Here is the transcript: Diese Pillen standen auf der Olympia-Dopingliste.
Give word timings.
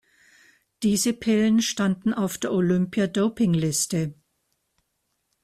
Diese 0.81 1.13
Pillen 1.13 1.61
standen 1.61 2.11
auf 2.15 2.39
der 2.39 2.51
Olympia-Dopingliste. 2.53 4.15